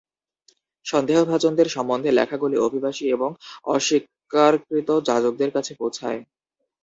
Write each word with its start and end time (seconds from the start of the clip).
সন্দেহভাজনদের 0.85 1.67
সম্বন্ধে 1.67 2.09
লেখাগুলি 2.11 2.57
অভিবাসী 2.57 3.05
এবং 3.07 3.29
অস্বীকারকৃত 3.65 4.89
যাজকদের 5.07 5.49
কাছে 5.51 5.71
পৌঁছায়। 5.75 6.19